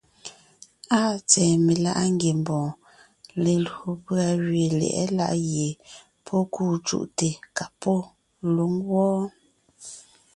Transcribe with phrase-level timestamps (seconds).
[0.99, 2.77] Áa tsɛ̀ɛ meláʼa ngiembɔɔn,
[3.43, 5.67] lelÿò pʉ̀a gẅiin lyɛ̌ʼɛ láʼ gie
[6.25, 7.99] pɔ́ kûu cúʼte ka pɔ́
[8.53, 9.19] lwǒŋ wɔ́ɔ.